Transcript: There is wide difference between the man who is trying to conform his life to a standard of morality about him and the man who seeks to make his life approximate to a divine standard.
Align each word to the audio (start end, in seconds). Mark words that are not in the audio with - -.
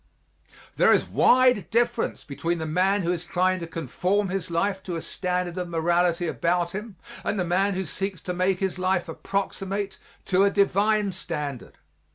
There 0.77 0.91
is 0.91 1.05
wide 1.05 1.69
difference 1.69 2.23
between 2.23 2.57
the 2.57 2.65
man 2.65 3.03
who 3.03 3.11
is 3.11 3.23
trying 3.23 3.59
to 3.59 3.67
conform 3.67 4.29
his 4.29 4.49
life 4.49 4.81
to 4.81 4.95
a 4.95 5.01
standard 5.03 5.59
of 5.59 5.67
morality 5.69 6.27
about 6.27 6.71
him 6.71 6.95
and 7.23 7.39
the 7.39 7.45
man 7.45 7.75
who 7.75 7.85
seeks 7.85 8.19
to 8.21 8.33
make 8.33 8.57
his 8.57 8.79
life 8.79 9.07
approximate 9.07 9.99
to 10.25 10.43
a 10.43 10.49
divine 10.49 11.11
standard. 11.11 11.77